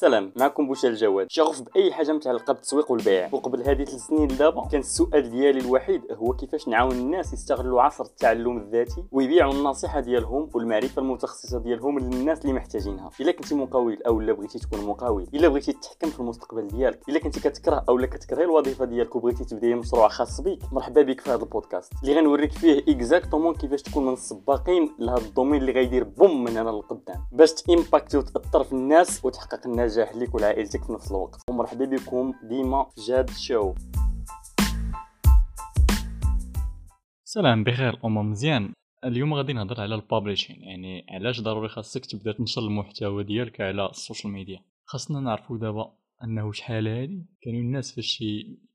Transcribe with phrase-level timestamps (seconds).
[0.00, 3.28] سلام معكم بوشا الجواد شغوف بأي حاجة متعلقه بالتسويق والبيع.
[3.32, 8.04] وقبل هذه ثلاث سنين دابا كان السؤال ديالي الوحيد هو كيفاش نعاون الناس يستغلوا عصر
[8.04, 13.10] التعلم الذاتي ويبيعوا النصيحة ديالهم والمعرفة المتخصصة ديالهم للناس اللي محتاجينها.
[13.20, 17.18] إلا كنتي مقاول أو لا بغيتي تكون مقاول إلا بغيتي تتحكم في المستقبل ديالك إلا
[17.18, 21.30] كنتي كتكره أو لا كتكره الوظيفة ديالك وبغيتي تبدأي مشروع خاص بك مرحبا بك في
[21.30, 21.92] هذا البودكاست.
[22.02, 26.56] اللي غنوريك فيه exactement كيفاش تكون من السباقين لهذا ال domaine اللي غيدير boom من
[26.56, 31.40] هنا للقدام باش ت impacter وتاثر في الناس وتحقق النجاح لك ولعائلتك في نفس الوقت.
[31.50, 33.74] ومرحبا بكم ديما جاد show.
[37.24, 38.72] سلام بخير الأمور مزيان.
[39.04, 43.86] اليوم غادي نهضر على ال publishing يعني علاش ضروري خاصك تبدا تنشر المحتوى ديالك على
[43.90, 45.94] ال social media؟ خاصنا نعرفوا دابا
[46.24, 47.26] أنه شحال هادي.
[47.42, 48.24] كانوا الناس فاش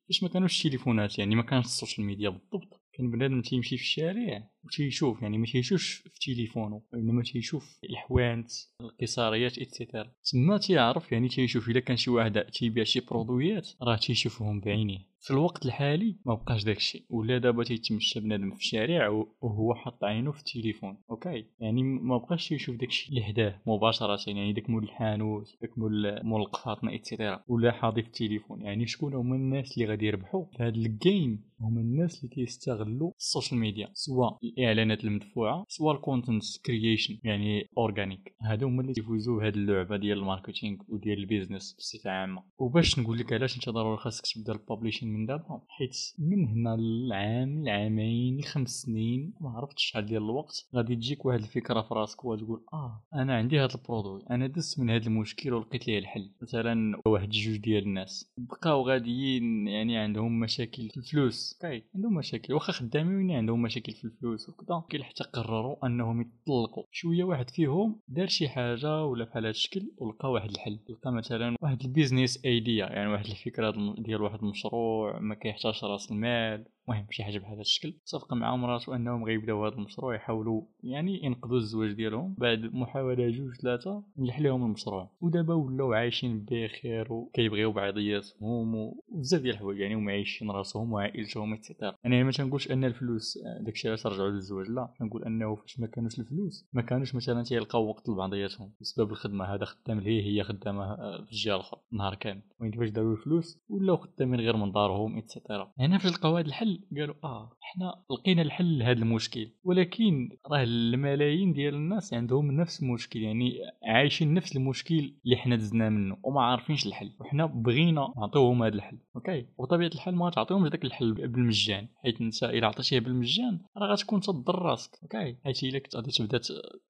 [0.07, 2.82] فاش ما كانوش التليفونات يعني ما كانش ال social media بالضبط.
[2.93, 9.57] كان بنادم تيمشي في الشارع وتيشوف يعني ما تيشوفش في تليفونه وانما تيشوف الحوانت القصاريات
[9.57, 14.59] et cetera تما تيعرف يعني تيشوف إلا كان شي واحد تيبيع شي produitات راه تيشوفهم
[14.59, 15.12] بعينيه.
[15.23, 20.31] في الوقت الحالي ما بقاش داكشي ولا دابا تيتمشى بنادم في الشارع وهو حاط عينه
[20.31, 25.57] في التليفون ok؟ يعني ما بقاش يشوف داكشي اللي حداه مباشرة يعني داك مول الحانوت
[25.61, 28.61] داك مول مول القفاطنة et cetera ولا حاضي في التليفون.
[28.61, 33.11] يعني شكون هما الناس اللي غادي يربحوا في هذا ال game هما الناس اللي كيستغلوا
[33.17, 38.93] ال social media سواء الإعلانات المدفوعة سواء ال content creation يعني organic هادو هما اللي
[38.93, 42.43] تيفوزوا بهذه اللعبة ديال ال marketing وديال ال business بصفة عامة.
[42.57, 46.75] وباش نقول لك علاش انت ضروري خاصك تبدأ ال publishing من دابا حيت من هنا
[46.75, 50.67] للعام العامين لخمس سنين ما عرفتش شحال ديال الوقت.
[50.75, 54.79] غادي تجيك واحد الفكرة في راسك وتقول آه أنا عندي هذا ال produit أنا دزت
[54.79, 56.29] من هذا المشكل ولقيت ليه الحل.
[56.41, 58.33] مثلا واحد جوج ديال الناس.
[58.37, 61.57] بقاو غاديين يعني عندهم مشاكل في الفلوس.
[61.61, 62.53] كاي عندهم مشاكل.
[62.53, 67.99] واخا خدامين عندهم مشاكل في الفلوس وكذا كي حتى قرروا أنهم يطلقوا شوية واحد فيهم
[68.07, 70.79] دار شي حاجة ولا بحال هذا الشكل ولقى واحد الحل.
[70.89, 76.11] لقى مثلا واحد ال business idea يعني واحد الفكرة ديال واحد المشروع ما كيحتاجش رأس
[76.11, 76.65] المال.
[76.89, 77.93] المهم شي حاجة بهذا الشكل.
[78.05, 83.55] صفق مع مراتو أنهم غيبداو هذا المشروع يحاولوا يعني ينقذوا الزواج ديالهم بعد محاولة جوج
[83.55, 85.09] ثلاثة نجح لهم المشروع.
[85.21, 91.64] ودابا ولاو عايشين بخير وكيبغيو بعضياتهم وبزاف ديال الحوايج يعني هما عايشين راسهم وعائلتهم et
[91.64, 94.93] cetera أنا ما تنقولش أن الفلوس داكشي علاش رجعوا للزواج لا.
[94.99, 98.71] كنقول أنه فاش ما كانوش الفلوس ما كانوش مثلا تيلقاو وقت لبعضياتهم.
[98.81, 102.41] بسبب الخدمة هذا خدام ليه هي خدامة في الجهة الأخرى نهار كامل.
[102.59, 106.72] وين فاش داروا الفلوس؟ ولاو خدامين غير من دارهم et cetera هنا لقاو هذا الحل
[106.97, 109.51] قالوا آه إحنا لقينا الحل لهذا المشكل.
[109.63, 113.53] ولكن راه الملايين ديال الناس عندهم نفس المشكل يعني
[113.83, 117.11] عايشين نفس المشكل اللي حنا دزنا منه وما عارفينش الحل.
[117.19, 122.43] وحنا بغينا نعطيوهم هذا الحل ok؟ وطبيعة الحال ما تعطيهمش داك الحل بالمجان حيت أنت
[122.43, 126.39] إلا عطيتيه بالمجان راه غتكون تضر راسك ok؟ حيت إلا كنت غادي تبدا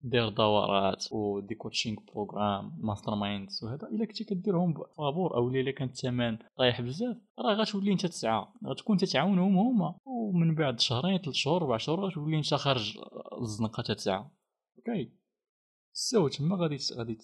[0.04, 5.88] دير دورات و des coaching programs masterminds وهذا إلا كنتي كديرهم بفابور أو إلا كان
[5.88, 10.00] الثمن طايح بزاف راه غتولي أنت تسعى غتكون تتعاونهم هما.
[10.06, 12.98] ومن بعد شهرين ثلاث شهور أربع شهور غتولي انت خارج
[13.42, 14.26] الزنقة تسعى
[14.78, 15.12] ok.
[15.94, 17.18] so تما غادي غادي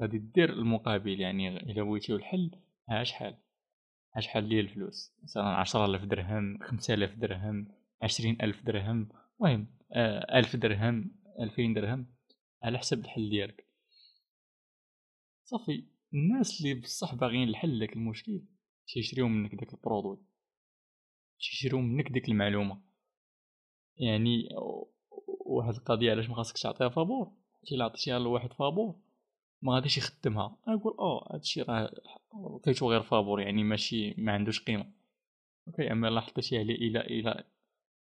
[0.00, 2.50] غادي دير المقابل يعني إلا بغيتي الحل
[2.88, 3.38] ها شحال؟
[4.16, 7.68] ها شحال ديال الفلوس؟ مثلا 10000 درهم 5000 درهم
[8.02, 9.08] 20000 درهم.
[9.40, 11.10] المهم آه 1000 درهم
[11.40, 12.06] 2000 درهم
[12.62, 13.68] على حسب الحل ديالك.
[15.44, 15.84] صافي.
[16.14, 18.42] الناس اللي بصح باغيين الحل لك المشكل
[18.86, 20.33] تيشريو منك داك ال produit.
[21.50, 22.80] تيشريو منك ديك المعلومة.
[23.96, 24.48] يعني
[25.46, 27.32] واحد القضية علاش ما خاصكش تعطيها فابور؟
[27.72, 28.94] الا عطيتيها لواحد فابور
[29.62, 30.56] ما غاديش يخدمها.
[30.68, 31.90] نقول آه هادشي راه
[32.56, 34.92] لقيتو غير فابور يعني ماشي ما عندوش قيمة.
[35.68, 37.44] ok أما إلا حطيتيه عليه إلى إلى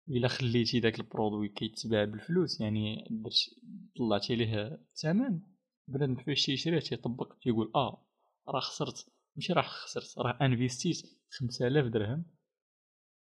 [0.09, 3.34] إلا خليتي داك ال produit كيتباع بالفلوس يعني درت
[3.97, 5.41] طلعتي ليه الثمن
[5.89, 8.07] بنادم فاش تيشريه تيطبق تيقول آه
[8.49, 9.07] راه خسرت.
[9.37, 12.25] ماشي راه خسرت راه investit 5000 درهم.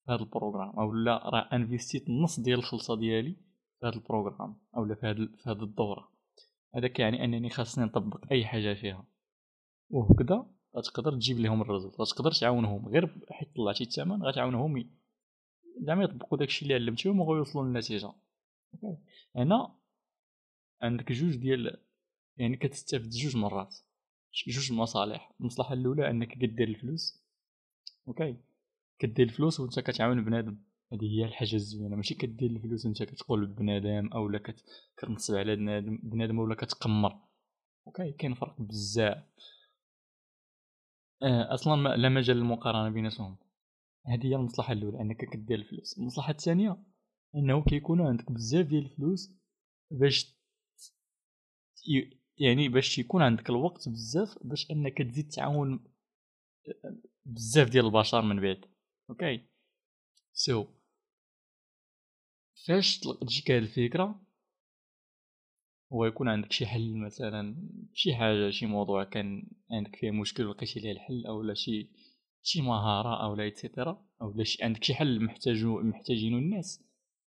[0.09, 3.35] هذا ال programme أو لا راه investit النص ديال الخلصة ديالي
[3.79, 6.11] في هذا ال programme أو لا في هذه في الدورة.
[6.75, 9.05] هذا كيعني أنني خاصني نطبق أي حاجة فيها.
[9.89, 10.45] وهكذا
[10.77, 14.89] غتقدر تجيب لهم الرزق غتقدر تعاونهم غير حيت طلعتي الثمن غتعاونهم
[15.81, 18.13] زعما يطبقوا داكشي اللي علمتيهم وغيوصلوا للنتيجة.
[19.35, 19.75] هنا
[20.81, 21.77] عندك جوج ديال
[22.37, 23.75] يعني كتستافد جوج مرات
[24.47, 25.33] جوج مصالح.
[25.39, 27.23] المصلحة الأولى أنك كدير الفلوس.
[28.07, 28.37] okay؟
[29.01, 30.57] كدير الفلوس وانت كتعاون بنادم.
[30.93, 31.95] هذه هي الحاجة الزوينة.
[31.95, 34.55] ماشي كدير الفلوس انت كتقول بنادم أو لا
[34.97, 37.19] كتنصب على بنادم بنادم ولا كتقمر.
[37.87, 39.23] okay كاين فرق بزاف.
[41.23, 43.37] آه أصلا لا مجال للمقارنة بيناتهم.
[44.05, 45.97] هذه هي المصلحة الأولى أنك كدير الفلوس.
[45.97, 46.77] المصلحة الثانية
[47.35, 49.33] أنه كيكون عندك بزاف ديال الفلوس
[49.91, 50.35] باش
[52.37, 55.85] يعني باش يكون عندك الوقت بزاف باش أنك تزيد تعاون
[57.25, 58.70] بزاف ديال البشر من بعد.
[59.11, 60.67] okay so.
[62.67, 64.21] فاش تجيك هاد الفكرة
[65.93, 70.79] هو يكون عندك شي حل مثلا شي حاجة شي موضوع كان عندك فيه مشكل ولقيتي
[70.79, 71.89] ليه الحل اولا شي
[72.43, 76.83] شي مهاره اولا et cetera اولا شي عندك شي حل محتاجو محتاجينو الناس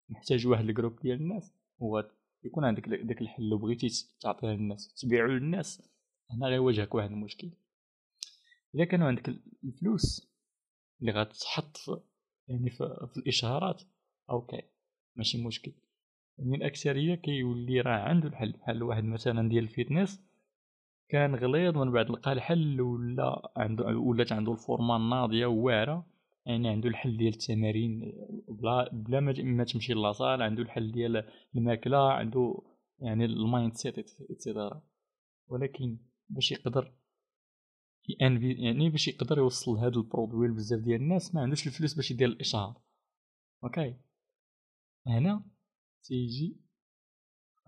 [0.09, 2.11] محتاج واحد ال groupe ديال الناس هو
[2.43, 3.87] يكون عندك داك الحل وبغيتي
[4.19, 5.81] تعطيه للناس تبيعو للناس
[6.31, 7.51] هنا غيواجهك واحد المشكل
[8.75, 9.29] الا كانوا عندك
[9.63, 10.32] الفلوس
[11.03, 11.77] اللي غتحط
[12.47, 13.81] يعني في, الإشهارات.
[14.29, 14.61] okay
[15.15, 15.71] ماشي مشكل.
[16.37, 20.23] يعني الأكثرية كيولي راه عنده الحل بحال واحد مثلا ديال ال fitness
[21.09, 26.05] كان غليظ من بعد لقى الحل ولا عنده ولات عنده الفورمه ناضيه وواعرة.
[26.45, 28.13] يعني عنده الحل ديال التمارين
[28.47, 32.61] بلا بلا ما تمشي la salle عنده الحل ديال الماكلة عنده
[32.99, 34.11] يعني ال mindset
[35.47, 35.97] ولكن
[36.29, 36.93] باش يقدر
[38.09, 42.27] يعني باش يقدر يوصل هذا ال produit لبزاف ديال الناس ما عندوش الفلوس باش يدير
[42.27, 42.81] الإشهار.
[43.63, 43.95] okay.
[45.07, 45.43] هنا
[46.03, 46.57] تيجي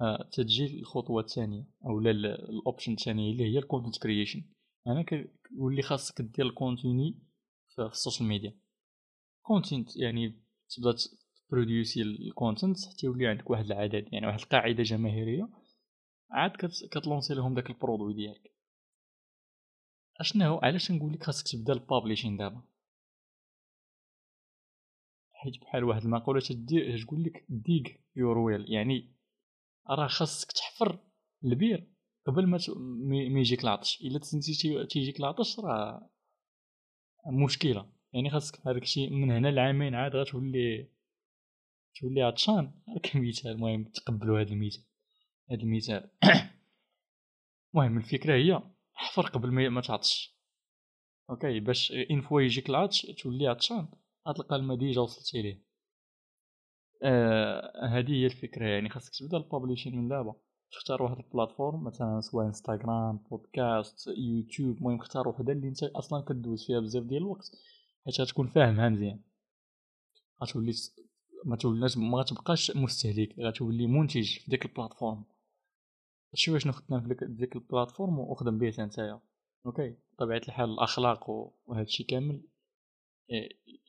[0.01, 0.29] آه
[0.59, 4.43] الخطوه الثانية اولا ال option الثانية اللي هي ال content creation
[4.87, 7.19] هنا كيولي خاصك دير ال contenu
[7.75, 8.59] في ال social media
[9.41, 10.95] content يعني تبدا
[11.47, 15.49] تبروديوسي ال content حتى يولي عندك واحد العدد يعني واحد القاعدة جماهيرية.
[16.31, 16.51] عاد
[16.91, 18.54] كتلونسي لهم داك ال produit ديالك.
[20.19, 22.61] أشنو علاش نقول لك خاصك تبدأ ال publishing دابا؟
[25.33, 27.83] حيت بحال واحد المقولة تدير تقول لك ديغ
[28.15, 29.15] يور ويل يعني
[29.89, 30.99] راه خاصك تحفر
[31.43, 31.95] البير
[32.25, 32.59] قبل ما
[33.29, 34.01] ما يجيك العطش.
[34.01, 36.09] إلا تنسيتي تيجيك العطش راه
[37.27, 37.89] مشكلة.
[38.13, 40.89] يعني خاصك هذاك الشيء من هنا لعامين عاد غتولي
[41.95, 42.71] تولي عطشان.
[43.03, 44.83] كمثال المهم تقبلوا هذا المثال.
[45.51, 46.09] هذا المثال.
[47.75, 50.35] المهم الفكرة هي حفر قبل ما تعطش.
[51.29, 53.87] okay باش une fois يجيك العطش تولي عطشان.
[54.27, 55.65] غتلقى الماء déjà وصلتي ليه
[57.03, 58.89] آه هذه هي الفكرة يعني.
[58.89, 60.35] خاصك تبدأ ال publishing من دابا.
[60.71, 64.77] تختار واحد ال platform مثلا سواء إنستغرام بودكاست يوتيوب.
[64.77, 67.51] المهم اختار وحدة اللي أنت أصلا كدوز فيها بزاف ديال الوقت.
[68.05, 69.19] حيت غتكون فاهمها مزيان.
[70.43, 70.73] غتولي
[71.45, 73.39] ما توليش ما غتبقاش مستهلك.
[73.39, 75.23] غتولي منتج في ديك ال platform.
[76.35, 79.21] شوية شنو خدنا في ديك ال platform وخدم به نتايا
[79.65, 79.95] okay.
[80.13, 82.41] بطبيعه الحال الأخلاق وهذا الشيء كامل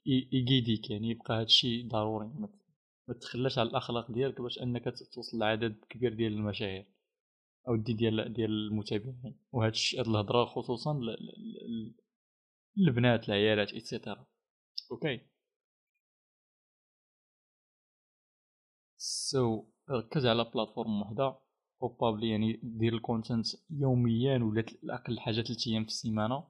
[0.06, 2.26] يقيديك يعني يبقى هذا الشيء ضروري.
[3.08, 6.87] ما تخلاش على الأخلاق ديالك باش أنك توصل لعدد كبير ديال المشاهير
[7.69, 9.38] أو دي ديال ديال المتابعين.
[9.52, 11.00] وهذا الشيء الهضرة خصوصا
[12.78, 14.26] البنات العيالات et cetera
[14.92, 15.20] okay.
[18.98, 21.45] so, ركز على platform وحدة.
[21.80, 26.44] probably يعني دير ال content يوميا ولا أقل حاجة 3 أيام في السيمانة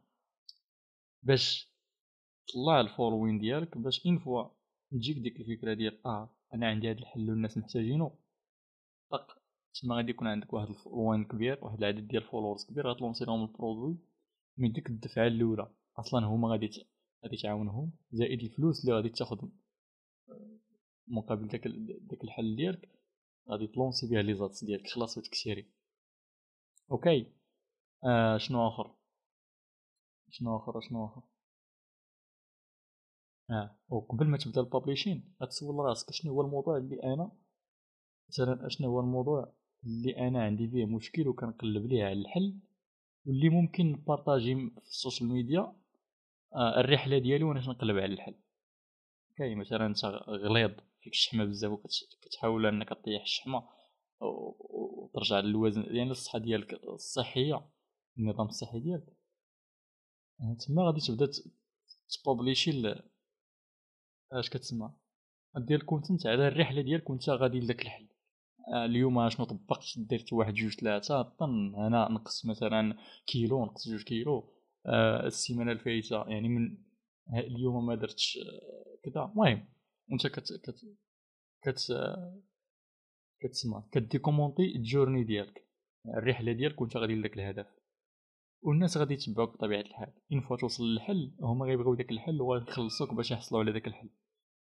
[1.22, 1.72] باش
[2.54, 4.48] طلع ال following ديالك باش une fois
[4.90, 8.10] تجيك ديك الفكرة ديال آه أنا عندي هذا الحل والناس محتاجينه
[9.10, 9.38] طق
[9.82, 13.24] تما غادي يكون عندك واحد ال following كبير واحد العدد ديال ال followers كبير غتلونسي
[13.24, 13.98] لهم ال produit
[14.58, 15.70] من ديك الدفعة الأولى.
[15.98, 16.86] أصلا هما غادي
[17.24, 19.48] غادي تعاونهم زائد الفلوس اللي غادي تاخذ
[21.08, 21.68] مقابل داك
[22.00, 22.95] داك الحل ديالك
[23.50, 25.66] غادي تلونسي بها les ads ديالك خلاص وتكسيري
[26.90, 27.32] okay.
[28.04, 28.94] آه شنو آخر؟
[30.30, 31.22] شنو آخر؟ شنو آخر؟
[33.50, 37.32] آه وقبل ما تبدا ال publishing غتسول راسك شنو هو الموضوع اللي أنا
[38.28, 39.52] مثلا أشنو هو الموضوع
[39.84, 42.58] اللي أنا عندي فيه مشكل وكنقلب ليه على الحل
[43.26, 45.76] واللي ممكن نبارطاجي في ال social media
[46.54, 48.34] آه الرحلة ديالي وأنا نقلب على الحل.
[49.36, 50.70] كاي مثلا انت غليظ.
[51.06, 53.68] فيك الشحمه بزاف وكتحاول انك طيح الشحمة
[54.20, 55.84] وترجع للوزن.
[55.96, 57.66] يعني الصحة ديالك الصحية
[58.18, 59.16] النظام الصحي ديالك.
[60.40, 61.30] يعني تما غادي تبدا
[62.08, 62.94] تبوبليشي
[64.32, 64.92] اش كتسمى؟
[65.56, 68.08] دير ال content على الرحلة ديالك وانت غادي لذاك الحل.
[68.74, 72.96] آه، اليوم شنو طبقت درت واحد جوج ثلاثة طن هنا نقص مثلا
[73.26, 74.52] كيلو نقص جوج كيلو.
[74.86, 76.78] آه السيمانة الفايتة يعني من
[77.34, 79.24] اليوم ما درتش آه، كذا.
[79.24, 79.75] المهم
[80.10, 80.80] وانت كت كت
[81.62, 81.78] كت
[83.40, 85.66] كتسمى كديكومونتي ال journey ديالك
[86.06, 87.66] الرحلة ديالك وانت غادي لذاك الهدف.
[88.62, 90.12] والناس غادي يتبعوك بطبيعة الحال.
[90.32, 94.10] une fois توصل للحل هما غيبغيو داك الحل وغيخلصوك باش يحصلوا على داك الحل.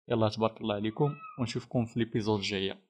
[0.09, 2.88] يلا تبارك الله عليكم ونشوفكم في l'épisode الجايه